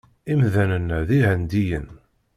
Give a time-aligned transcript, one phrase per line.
[0.31, 1.87] Imdanen-a d Ihendiyen.